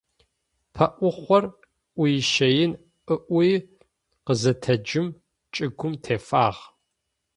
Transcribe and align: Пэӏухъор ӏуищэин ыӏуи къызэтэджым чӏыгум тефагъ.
Пэӏухъор 0.73 1.43
ӏуищэин 1.95 2.71
ыӏуи 3.13 3.51
къызэтэджым 4.25 5.07
чӏыгум 5.53 5.93
тефагъ. 6.03 6.59